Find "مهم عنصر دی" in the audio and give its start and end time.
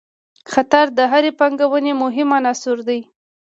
2.03-2.99